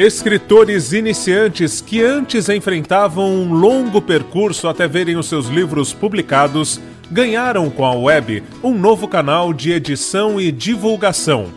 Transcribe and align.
Escritores 0.00 0.94
iniciantes 0.94 1.82
que 1.82 2.02
antes 2.02 2.48
enfrentavam 2.48 3.30
um 3.34 3.52
longo 3.52 4.00
percurso 4.00 4.66
até 4.66 4.88
verem 4.88 5.18
os 5.18 5.28
seus 5.28 5.48
livros 5.48 5.92
publicados 5.92 6.80
ganharam 7.10 7.68
com 7.68 7.84
a 7.84 7.92
web 7.92 8.42
um 8.64 8.72
novo 8.78 9.06
canal 9.06 9.52
de 9.52 9.72
edição 9.72 10.40
e 10.40 10.50
divulgação. 10.50 11.48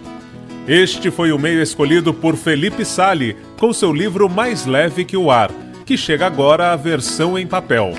Este 0.68 1.10
foi 1.10 1.32
o 1.32 1.40
meio 1.40 1.62
escolhido 1.62 2.14
por 2.14 2.36
Felipe 2.36 2.84
Sali 2.84 3.38
com 3.58 3.72
seu 3.72 3.94
livro 3.94 4.28
Mais 4.28 4.66
Leve 4.66 5.06
que 5.06 5.16
o 5.16 5.32
Ar, 5.32 5.50
que 5.86 5.96
chega 5.96 6.26
agora 6.26 6.74
à 6.74 6.76
versão 6.76 7.40
em 7.40 7.48
papel. 7.48 7.94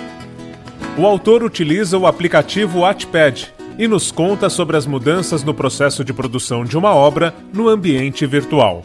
O 0.98 1.06
autor 1.06 1.42
utiliza 1.42 1.96
o 1.96 2.06
aplicativo 2.06 2.80
Wattpad 2.80 3.50
e 3.78 3.88
nos 3.88 4.12
conta 4.12 4.50
sobre 4.50 4.76
as 4.76 4.84
mudanças 4.84 5.42
no 5.42 5.54
processo 5.54 6.04
de 6.04 6.12
produção 6.12 6.66
de 6.66 6.76
uma 6.76 6.94
obra 6.94 7.34
no 7.50 7.66
ambiente 7.66 8.26
virtual. 8.26 8.82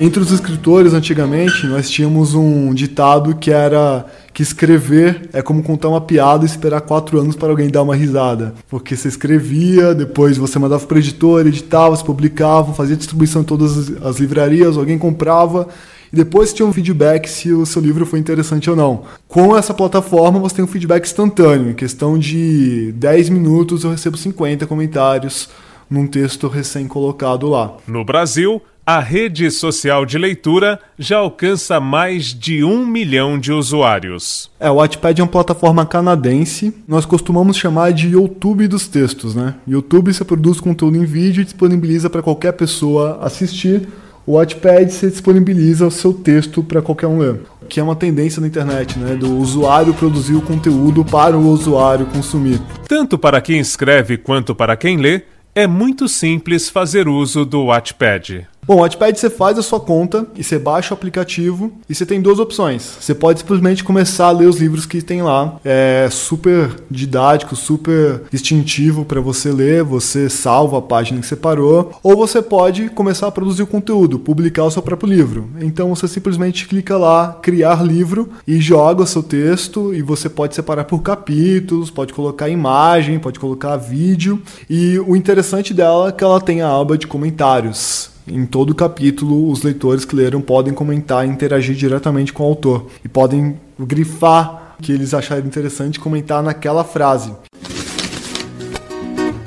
Entre 0.00 0.20
os 0.20 0.32
escritores, 0.32 0.92
antigamente, 0.92 1.66
nós 1.66 1.88
tínhamos 1.88 2.34
um 2.34 2.74
ditado 2.74 3.36
que 3.36 3.52
era 3.52 4.04
que 4.32 4.42
escrever 4.42 5.28
é 5.32 5.40
como 5.40 5.62
contar 5.62 5.88
uma 5.88 6.00
piada 6.00 6.44
e 6.44 6.46
esperar 6.46 6.80
quatro 6.80 7.20
anos 7.20 7.36
para 7.36 7.50
alguém 7.50 7.70
dar 7.70 7.82
uma 7.82 7.94
risada. 7.94 8.52
Porque 8.68 8.96
você 8.96 9.06
escrevia, 9.06 9.94
depois 9.94 10.36
você 10.36 10.58
mandava 10.58 10.84
para 10.84 10.96
o 10.96 10.98
editor, 10.98 11.46
editava, 11.46 11.94
se 11.94 12.04
publicava, 12.04 12.74
fazia 12.74 12.96
distribuição 12.96 13.42
em 13.42 13.44
todas 13.44 13.92
as 14.02 14.18
livrarias, 14.18 14.76
alguém 14.76 14.98
comprava 14.98 15.68
e 16.12 16.16
depois 16.16 16.52
tinha 16.52 16.66
um 16.66 16.72
feedback 16.72 17.28
se 17.28 17.52
o 17.52 17.64
seu 17.64 17.80
livro 17.80 18.04
foi 18.04 18.18
interessante 18.18 18.68
ou 18.68 18.74
não. 18.74 19.04
Com 19.28 19.56
essa 19.56 19.72
plataforma 19.72 20.40
você 20.40 20.56
tem 20.56 20.64
um 20.64 20.68
feedback 20.68 21.04
instantâneo, 21.04 21.70
em 21.70 21.74
questão 21.74 22.18
de 22.18 22.92
10 22.96 23.28
minutos 23.30 23.84
eu 23.84 23.90
recebo 23.90 24.16
50 24.16 24.66
comentários 24.66 25.48
num 25.88 26.06
texto 26.06 26.48
recém-colocado 26.48 27.48
lá. 27.48 27.76
No 27.86 28.04
Brasil, 28.04 28.60
a 28.86 29.00
rede 29.00 29.50
social 29.50 30.04
de 30.04 30.18
leitura 30.18 30.78
já 30.98 31.18
alcança 31.18 31.80
mais 31.80 32.26
de 32.26 32.62
um 32.62 32.84
milhão 32.84 33.38
de 33.38 33.50
usuários. 33.50 34.50
É, 34.60 34.70
o 34.70 34.74
Wattpad 34.74 35.20
é 35.20 35.24
uma 35.24 35.30
plataforma 35.30 35.86
canadense. 35.86 36.74
Nós 36.86 37.06
costumamos 37.06 37.56
chamar 37.56 37.92
de 37.92 38.08
YouTube 38.08 38.68
dos 38.68 38.86
textos, 38.86 39.34
né? 39.34 39.54
YouTube 39.66 40.12
você 40.12 40.24
produz 40.24 40.60
conteúdo 40.60 40.98
em 40.98 41.04
vídeo 41.04 41.40
e 41.40 41.44
disponibiliza 41.44 42.10
para 42.10 42.22
qualquer 42.22 42.52
pessoa 42.52 43.18
assistir. 43.22 43.88
O 44.26 44.34
Wattpad 44.34 44.90
você 44.92 45.08
disponibiliza 45.08 45.86
o 45.86 45.90
seu 45.90 46.12
texto 46.12 46.62
para 46.62 46.82
qualquer 46.82 47.06
um 47.06 47.18
ler. 47.18 47.40
Que 47.68 47.80
é 47.80 47.82
uma 47.82 47.96
tendência 47.96 48.40
na 48.40 48.46
internet, 48.46 48.98
né? 48.98 49.14
Do 49.14 49.38
usuário 49.38 49.94
produzir 49.94 50.34
o 50.34 50.42
conteúdo 50.42 51.04
para 51.04 51.36
o 51.36 51.48
usuário 51.48 52.04
consumir. 52.06 52.60
Tanto 52.86 53.16
para 53.16 53.40
quem 53.40 53.58
escreve 53.58 54.18
quanto 54.18 54.54
para 54.54 54.76
quem 54.76 54.98
lê, 54.98 55.22
é 55.54 55.66
muito 55.66 56.08
simples 56.08 56.68
fazer 56.68 57.06
uso 57.06 57.44
do 57.44 57.66
Wattpad. 57.66 58.46
Bom, 58.66 58.76
o 58.76 58.80
Wattpad 58.80 59.18
você 59.18 59.28
faz 59.28 59.58
a 59.58 59.62
sua 59.62 59.78
conta 59.78 60.26
e 60.34 60.42
você 60.42 60.58
baixa 60.58 60.94
o 60.94 60.96
aplicativo 60.96 61.70
e 61.86 61.94
você 61.94 62.06
tem 62.06 62.18
duas 62.18 62.38
opções. 62.38 62.96
Você 62.98 63.14
pode 63.14 63.40
simplesmente 63.40 63.84
começar 63.84 64.28
a 64.28 64.30
ler 64.30 64.46
os 64.46 64.56
livros 64.56 64.86
que 64.86 65.02
tem 65.02 65.20
lá. 65.20 65.56
É 65.62 66.08
super 66.10 66.74
didático, 66.90 67.54
super 67.54 68.22
distintivo 68.30 69.04
para 69.04 69.20
você 69.20 69.52
ler, 69.52 69.84
você 69.84 70.30
salva 70.30 70.78
a 70.78 70.82
página 70.82 71.20
que 71.20 71.26
você 71.26 71.36
parou, 71.36 71.92
ou 72.02 72.16
você 72.16 72.40
pode 72.40 72.88
começar 72.88 73.26
a 73.26 73.30
produzir 73.30 73.62
o 73.62 73.66
conteúdo, 73.66 74.18
publicar 74.18 74.64
o 74.64 74.70
seu 74.70 74.80
próprio 74.80 75.12
livro. 75.12 75.50
Então 75.60 75.94
você 75.94 76.08
simplesmente 76.08 76.66
clica 76.66 76.96
lá, 76.96 77.38
criar 77.42 77.84
livro 77.84 78.30
e 78.48 78.58
joga 78.62 79.02
o 79.02 79.06
seu 79.06 79.22
texto 79.22 79.92
e 79.92 80.00
você 80.00 80.30
pode 80.30 80.54
separar 80.54 80.84
por 80.84 81.02
capítulos, 81.02 81.90
pode 81.90 82.14
colocar 82.14 82.48
imagem, 82.48 83.18
pode 83.18 83.38
colocar 83.38 83.76
vídeo. 83.76 84.40
E 84.70 84.98
o 85.00 85.14
interessante 85.14 85.74
dela 85.74 86.08
é 86.08 86.12
que 86.12 86.24
ela 86.24 86.40
tem 86.40 86.62
a 86.62 86.74
aba 86.74 86.96
de 86.96 87.06
comentários. 87.06 88.13
Em 88.26 88.46
todo 88.46 88.74
capítulo, 88.74 89.50
os 89.50 89.62
leitores 89.62 90.06
que 90.06 90.16
leram 90.16 90.40
podem 90.40 90.72
comentar 90.72 91.26
e 91.26 91.30
interagir 91.30 91.76
diretamente 91.76 92.32
com 92.32 92.42
o 92.42 92.46
autor. 92.46 92.86
E 93.04 93.08
podem 93.08 93.60
grifar 93.78 94.76
que 94.80 94.92
eles 94.92 95.12
acharem 95.12 95.44
interessante 95.44 96.00
comentar 96.00 96.42
naquela 96.42 96.82
frase. 96.84 97.34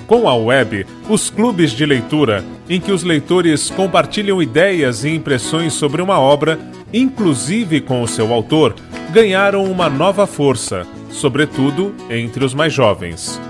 Com 0.05 0.29
a 0.29 0.35
web, 0.35 0.85
os 1.09 1.31
clubes 1.31 1.71
de 1.71 1.87
leitura, 1.87 2.45
em 2.69 2.79
que 2.79 2.91
os 2.91 3.03
leitores 3.03 3.71
compartilham 3.71 4.41
ideias 4.41 5.03
e 5.03 5.09
impressões 5.09 5.73
sobre 5.73 6.01
uma 6.01 6.19
obra, 6.19 6.59
inclusive 6.93 7.81
com 7.81 8.03
o 8.03 8.07
seu 8.07 8.31
autor, 8.31 8.75
ganharam 9.11 9.63
uma 9.66 9.89
nova 9.89 10.27
força, 10.27 10.85
sobretudo 11.09 11.95
entre 12.09 12.45
os 12.45 12.53
mais 12.53 12.71
jovens. 12.71 13.41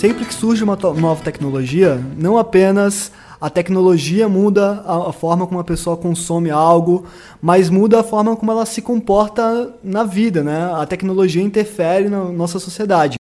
Sempre 0.00 0.24
que 0.24 0.32
surge 0.32 0.64
uma 0.64 0.78
nova 0.96 1.22
tecnologia, 1.22 2.02
não 2.16 2.38
apenas 2.38 3.12
a 3.38 3.50
tecnologia 3.50 4.30
muda 4.30 4.82
a, 4.86 5.12
forma 5.12 5.46
como 5.46 5.60
a 5.60 5.64
pessoa 5.64 5.94
consome 5.94 6.50
algo, 6.50 7.04
mas 7.38 7.68
muda 7.68 8.00
a 8.00 8.02
forma 8.02 8.34
como 8.34 8.50
ela 8.50 8.64
se 8.64 8.80
comporta 8.80 9.74
na 9.84 10.02
vida, 10.02 10.42
né? 10.42 10.72
A 10.72 10.86
tecnologia 10.86 11.42
interfere 11.42 12.08
na 12.08 12.24
nossa 12.24 12.58
sociedade. 12.58 13.19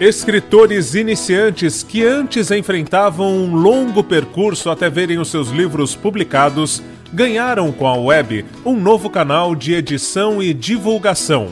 Escritores 0.00 0.94
iniciantes 0.94 1.82
que 1.82 2.02
antes 2.02 2.50
enfrentavam 2.50 3.36
um 3.36 3.54
longo 3.54 4.02
percurso 4.02 4.70
até 4.70 4.88
verem 4.88 5.18
os 5.18 5.28
seus 5.28 5.50
livros 5.50 5.94
publicados 5.94 6.82
ganharam 7.12 7.70
com 7.70 7.86
a 7.86 7.94
web 7.94 8.46
um 8.64 8.80
novo 8.80 9.10
canal 9.10 9.54
de 9.54 9.74
edição 9.74 10.42
e 10.42 10.54
divulgação. 10.54 11.48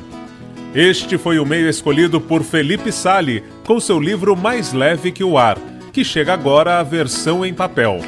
Este 0.74 1.18
foi 1.18 1.38
o 1.38 1.44
meio 1.44 1.68
escolhido 1.68 2.22
por 2.22 2.42
Felipe 2.42 2.90
Sali 2.90 3.44
com 3.66 3.78
seu 3.78 4.00
livro 4.00 4.34
Mais 4.34 4.72
Leve 4.72 5.12
que 5.12 5.22
o 5.22 5.36
Ar, 5.36 5.58
que 5.92 6.02
chega 6.02 6.32
agora 6.32 6.78
à 6.78 6.82
versão 6.82 7.44
em 7.44 7.52
papel. 7.52 8.00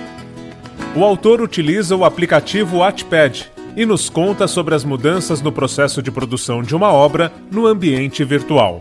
O 0.97 1.05
autor 1.05 1.43
utiliza 1.43 1.95
o 1.95 2.03
aplicativo 2.03 2.78
Wattpad 2.78 3.53
e 3.77 3.84
nos 3.84 4.09
conta 4.09 4.49
sobre 4.49 4.75
as 4.75 4.84
mudanças 4.84 5.43
no 5.43 5.53
processo 5.53 6.01
de 6.03 6.11
produção 6.11 6.62
de 6.62 6.75
uma 6.75 6.91
obra 6.91 7.31
no 7.51 7.67
ambiente 7.67 8.25
virtual. 8.25 8.81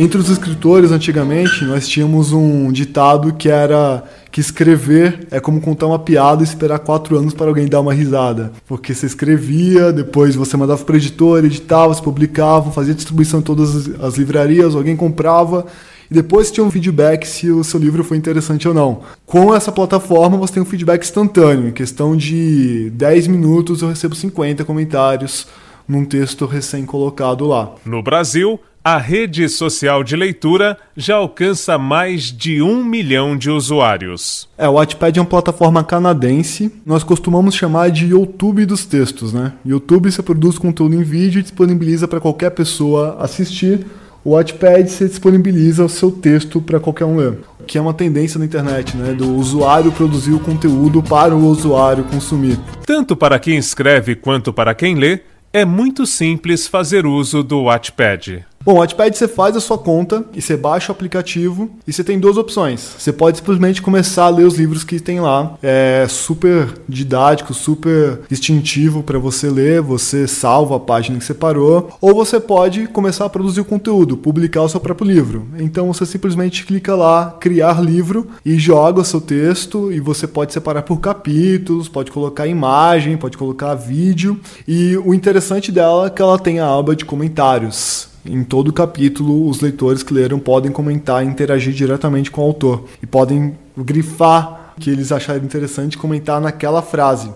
Entre 0.00 0.18
os 0.18 0.30
escritores, 0.30 0.92
antigamente, 0.92 1.62
nós 1.62 1.86
tínhamos 1.86 2.32
um 2.32 2.72
ditado 2.72 3.34
que 3.34 3.50
era 3.50 4.02
que 4.32 4.40
escrever 4.40 5.28
é 5.30 5.38
como 5.38 5.60
contar 5.60 5.88
uma 5.88 5.98
piada 5.98 6.42
e 6.42 6.46
esperar 6.46 6.78
quatro 6.78 7.18
anos 7.18 7.34
para 7.34 7.48
alguém 7.48 7.68
dar 7.68 7.82
uma 7.82 7.92
risada. 7.92 8.50
Porque 8.66 8.94
você 8.94 9.04
escrevia, 9.04 9.92
depois 9.92 10.34
você 10.34 10.56
mandava 10.56 10.82
para 10.82 10.94
o 10.94 10.96
editor, 10.96 11.44
editava, 11.44 11.92
se 11.92 12.00
publicava, 12.00 12.70
fazia 12.70 12.94
distribuição 12.94 13.40
em 13.40 13.42
todas 13.42 13.90
as 14.02 14.14
livrarias, 14.16 14.74
alguém 14.74 14.96
comprava 14.96 15.66
e 16.10 16.14
depois 16.14 16.50
tinha 16.50 16.64
um 16.64 16.70
feedback 16.70 17.26
se 17.26 17.50
o 17.50 17.62
seu 17.62 17.78
livro 17.78 18.02
foi 18.02 18.16
interessante 18.16 18.66
ou 18.66 18.72
não. 18.72 19.02
Com 19.26 19.54
essa 19.54 19.70
plataforma 19.70 20.38
você 20.38 20.54
tem 20.54 20.62
um 20.62 20.66
feedback 20.66 21.02
instantâneo, 21.02 21.68
em 21.68 21.72
questão 21.72 22.16
de 22.16 22.88
10 22.94 23.26
minutos 23.26 23.82
eu 23.82 23.88
recebo 23.90 24.14
50 24.14 24.64
comentários 24.64 25.46
num 25.86 26.06
texto 26.06 26.46
recém-colocado 26.46 27.46
lá. 27.46 27.74
No 27.84 28.02
Brasil, 28.02 28.58
a 28.82 28.96
rede 28.96 29.46
social 29.48 30.02
de 30.02 30.16
leitura 30.16 30.76
já 30.96 31.16
alcança 31.16 31.76
mais 31.76 32.24
de 32.24 32.62
um 32.62 32.82
milhão 32.82 33.36
de 33.36 33.50
usuários. 33.50 34.48
É, 34.56 34.66
o 34.68 34.72
Wattpad 34.72 35.18
é 35.18 35.22
uma 35.22 35.28
plataforma 35.28 35.84
canadense. 35.84 36.72
Nós 36.84 37.04
costumamos 37.04 37.54
chamar 37.54 37.90
de 37.90 38.06
YouTube 38.06 38.64
dos 38.64 38.86
textos, 38.86 39.32
né? 39.32 39.52
YouTube 39.64 40.10
você 40.10 40.22
produz 40.22 40.56
conteúdo 40.56 40.94
em 40.94 41.02
vídeo 41.02 41.40
e 41.40 41.42
disponibiliza 41.42 42.08
para 42.08 42.20
qualquer 42.20 42.50
pessoa 42.50 43.18
assistir. 43.20 43.86
O 44.24 44.30
Wattpad 44.30 44.90
você 44.90 45.06
disponibiliza 45.06 45.84
o 45.84 45.88
seu 45.88 46.10
texto 46.10 46.60
para 46.60 46.80
qualquer 46.80 47.04
um 47.04 47.16
ler. 47.16 47.38
Que 47.66 47.76
é 47.76 47.80
uma 47.80 47.94
tendência 47.94 48.38
na 48.38 48.46
internet, 48.46 48.96
né? 48.96 49.12
Do 49.12 49.34
usuário 49.36 49.92
produzir 49.92 50.32
o 50.32 50.40
conteúdo 50.40 51.02
para 51.02 51.36
o 51.36 51.46
usuário 51.46 52.04
consumir. 52.04 52.58
Tanto 52.86 53.14
para 53.14 53.38
quem 53.38 53.58
escreve 53.58 54.14
quanto 54.14 54.52
para 54.52 54.74
quem 54.74 54.94
lê, 54.94 55.20
é 55.52 55.64
muito 55.64 56.06
simples 56.06 56.66
fazer 56.66 57.04
uso 57.04 57.42
do 57.42 57.64
Wattpad. 57.64 58.46
Bom, 58.62 58.74
o 58.74 58.76
Wattpad 58.80 59.16
você 59.16 59.26
faz 59.26 59.56
a 59.56 59.60
sua 59.60 59.78
conta 59.78 60.22
e 60.34 60.42
você 60.42 60.54
baixa 60.54 60.92
o 60.92 60.94
aplicativo 60.94 61.70
e 61.86 61.92
você 61.94 62.04
tem 62.04 62.20
duas 62.20 62.36
opções. 62.36 62.94
Você 62.98 63.10
pode 63.10 63.38
simplesmente 63.38 63.80
começar 63.80 64.24
a 64.24 64.28
ler 64.28 64.44
os 64.44 64.58
livros 64.58 64.84
que 64.84 65.00
tem 65.00 65.18
lá. 65.18 65.56
É 65.62 66.04
super 66.06 66.74
didático, 66.86 67.54
super 67.54 68.20
distintivo 68.28 69.02
para 69.02 69.18
você 69.18 69.48
ler, 69.48 69.80
você 69.80 70.26
salva 70.28 70.76
a 70.76 70.78
página 70.78 71.18
que 71.18 71.24
você 71.24 71.32
parou, 71.32 71.88
ou 72.02 72.14
você 72.14 72.38
pode 72.38 72.86
começar 72.88 73.24
a 73.24 73.30
produzir 73.30 73.62
o 73.62 73.64
conteúdo, 73.64 74.14
publicar 74.14 74.60
o 74.60 74.68
seu 74.68 74.78
próprio 74.78 75.10
livro. 75.10 75.48
Então 75.58 75.90
você 75.90 76.04
simplesmente 76.04 76.66
clica 76.66 76.94
lá, 76.94 77.38
criar 77.40 77.82
livro 77.82 78.26
e 78.44 78.58
joga 78.58 79.00
o 79.00 79.04
seu 79.06 79.22
texto 79.22 79.90
e 79.90 80.00
você 80.00 80.26
pode 80.26 80.52
separar 80.52 80.82
por 80.82 81.00
capítulos, 81.00 81.88
pode 81.88 82.10
colocar 82.10 82.46
imagem, 82.46 83.16
pode 83.16 83.38
colocar 83.38 83.74
vídeo. 83.74 84.38
E 84.68 84.98
o 84.98 85.14
interessante 85.14 85.72
dela 85.72 86.08
é 86.08 86.10
que 86.10 86.20
ela 86.20 86.38
tem 86.38 86.60
a 86.60 86.68
aba 86.68 86.94
de 86.94 87.06
comentários. 87.06 88.09
Em 88.24 88.44
todo 88.44 88.70
capítulo, 88.70 89.48
os 89.48 89.60
leitores 89.60 90.02
que 90.02 90.12
leram 90.12 90.38
podem 90.38 90.70
comentar 90.70 91.24
e 91.24 91.26
interagir 91.26 91.72
diretamente 91.72 92.30
com 92.30 92.42
o 92.42 92.44
autor 92.44 92.84
e 93.02 93.06
podem 93.06 93.56
grifar 93.76 94.74
o 94.76 94.80
que 94.80 94.90
eles 94.90 95.10
acharem 95.10 95.42
interessante 95.42 95.96
comentar 95.96 96.38
naquela 96.38 96.82
frase. 96.82 97.30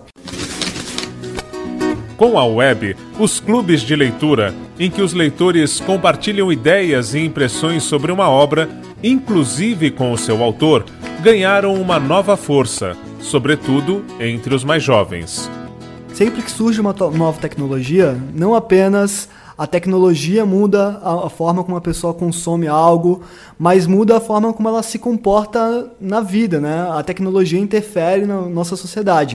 Com 2.15 2.37
a 2.37 2.45
web, 2.45 2.95
os 3.19 3.39
clubes 3.39 3.81
de 3.81 3.95
leitura, 3.95 4.53
em 4.79 4.89
que 4.89 5.01
os 5.01 5.13
leitores 5.13 5.79
compartilham 5.79 6.51
ideias 6.51 7.15
e 7.15 7.19
impressões 7.19 7.83
sobre 7.83 8.11
uma 8.11 8.29
obra, 8.29 8.69
inclusive 9.03 9.89
com 9.89 10.13
o 10.13 10.17
seu 10.17 10.41
autor, 10.43 10.85
ganharam 11.21 11.73
uma 11.73 11.99
nova 11.99 12.37
força, 12.37 12.95
sobretudo 13.19 14.05
entre 14.19 14.53
os 14.53 14.63
mais 14.63 14.83
jovens. 14.83 15.49
Sempre 16.15 16.41
que 16.41 16.49
surge 16.49 16.79
uma 16.79 16.95
nova 17.13 17.41
tecnologia, 17.41 18.17
não 18.33 18.55
apenas 18.55 19.27
a 19.57 19.67
tecnologia 19.67 20.45
muda 20.45 21.01
a, 21.03 21.29
forma 21.29 21.61
como 21.61 21.75
a 21.75 21.81
pessoa 21.81 22.13
consome 22.13 22.67
algo, 22.67 23.21
mas 23.59 23.85
muda 23.85 24.15
a 24.15 24.19
forma 24.21 24.53
como 24.53 24.69
ela 24.69 24.81
se 24.81 24.97
comporta 24.97 25.91
na 25.99 26.21
vida, 26.21 26.61
né? 26.61 26.89
A 26.89 27.03
tecnologia 27.03 27.59
interfere 27.59 28.25
na 28.25 28.43
nossa 28.43 28.77
sociedade. 28.77 29.33